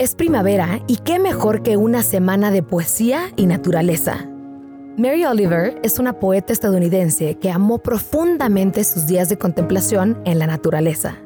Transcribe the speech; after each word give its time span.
Es 0.00 0.14
primavera 0.14 0.80
y 0.86 0.96
qué 0.96 1.18
mejor 1.18 1.62
que 1.62 1.76
una 1.76 2.02
semana 2.02 2.50
de 2.50 2.62
poesía 2.62 3.24
y 3.36 3.44
naturaleza. 3.44 4.26
Mary 4.96 5.26
Oliver 5.26 5.78
es 5.82 5.98
una 5.98 6.14
poeta 6.14 6.54
estadounidense 6.54 7.34
que 7.34 7.50
amó 7.50 7.80
profundamente 7.80 8.82
sus 8.84 9.06
días 9.06 9.28
de 9.28 9.36
contemplación 9.36 10.18
en 10.24 10.38
la 10.38 10.46
naturaleza. 10.46 11.18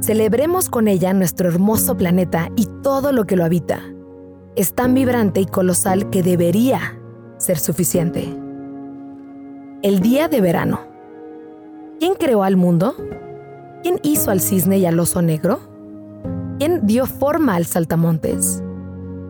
Celebremos 0.00 0.68
con 0.68 0.86
ella 0.86 1.12
nuestro 1.12 1.48
hermoso 1.48 1.96
planeta 1.96 2.50
y 2.54 2.68
todo 2.84 3.10
lo 3.10 3.24
que 3.24 3.34
lo 3.34 3.44
habita. 3.44 3.80
Es 4.54 4.74
tan 4.74 4.94
vibrante 4.94 5.40
y 5.40 5.46
colosal 5.46 6.08
que 6.08 6.22
debería 6.22 7.00
ser 7.38 7.58
suficiente. 7.58 8.28
El 9.82 9.98
día 9.98 10.28
de 10.28 10.40
verano. 10.40 10.82
¿Quién 11.98 12.14
creó 12.14 12.44
al 12.44 12.56
mundo? 12.56 12.94
¿Quién 13.82 13.98
hizo 14.04 14.30
al 14.30 14.40
cisne 14.40 14.78
y 14.78 14.86
al 14.86 15.00
oso 15.00 15.20
negro? 15.20 15.77
¿Quién 16.58 16.88
dio 16.88 17.06
forma 17.06 17.54
al 17.54 17.66
saltamontes? 17.66 18.64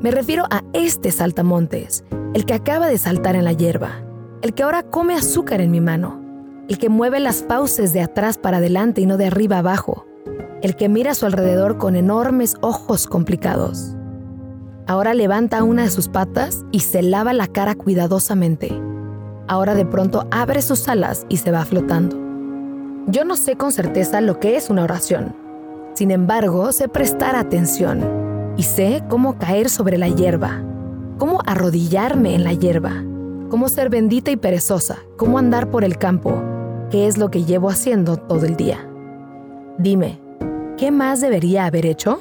Me 0.00 0.10
refiero 0.10 0.44
a 0.50 0.62
este 0.72 1.10
saltamontes, 1.10 2.02
el 2.32 2.46
que 2.46 2.54
acaba 2.54 2.86
de 2.86 2.96
saltar 2.96 3.36
en 3.36 3.44
la 3.44 3.52
hierba, 3.52 4.02
el 4.40 4.54
que 4.54 4.62
ahora 4.62 4.82
come 4.82 5.12
azúcar 5.12 5.60
en 5.60 5.70
mi 5.70 5.82
mano, 5.82 6.22
el 6.70 6.78
que 6.78 6.88
mueve 6.88 7.20
las 7.20 7.44
fauces 7.44 7.92
de 7.92 8.00
atrás 8.00 8.38
para 8.38 8.56
adelante 8.56 9.02
y 9.02 9.06
no 9.06 9.18
de 9.18 9.26
arriba 9.26 9.58
abajo, 9.58 10.06
el 10.62 10.74
que 10.74 10.88
mira 10.88 11.10
a 11.10 11.14
su 11.14 11.26
alrededor 11.26 11.76
con 11.76 11.96
enormes 11.96 12.56
ojos 12.62 13.06
complicados. 13.06 13.94
Ahora 14.86 15.12
levanta 15.12 15.62
una 15.64 15.82
de 15.82 15.90
sus 15.90 16.08
patas 16.08 16.64
y 16.72 16.80
se 16.80 17.02
lava 17.02 17.34
la 17.34 17.46
cara 17.46 17.74
cuidadosamente. 17.74 18.72
Ahora 19.48 19.74
de 19.74 19.84
pronto 19.84 20.26
abre 20.30 20.62
sus 20.62 20.88
alas 20.88 21.26
y 21.28 21.36
se 21.36 21.50
va 21.50 21.66
flotando. 21.66 22.16
Yo 23.06 23.26
no 23.26 23.36
sé 23.36 23.56
con 23.56 23.70
certeza 23.70 24.22
lo 24.22 24.40
que 24.40 24.56
es 24.56 24.70
una 24.70 24.84
oración, 24.84 25.34
sin 25.98 26.12
embargo, 26.12 26.70
sé 26.70 26.86
prestar 26.86 27.34
atención 27.34 28.54
y 28.56 28.62
sé 28.62 29.02
cómo 29.08 29.36
caer 29.36 29.68
sobre 29.68 29.98
la 29.98 30.06
hierba, 30.06 30.62
cómo 31.18 31.40
arrodillarme 31.44 32.36
en 32.36 32.44
la 32.44 32.52
hierba, 32.52 33.02
cómo 33.50 33.68
ser 33.68 33.90
bendita 33.90 34.30
y 34.30 34.36
perezosa, 34.36 34.98
cómo 35.16 35.40
andar 35.40 35.72
por 35.72 35.82
el 35.82 35.98
campo, 35.98 36.40
que 36.88 37.08
es 37.08 37.18
lo 37.18 37.32
que 37.32 37.42
llevo 37.42 37.68
haciendo 37.68 38.16
todo 38.16 38.46
el 38.46 38.54
día. 38.54 38.88
Dime, 39.76 40.20
¿qué 40.76 40.92
más 40.92 41.20
debería 41.20 41.66
haber 41.66 41.84
hecho? 41.84 42.20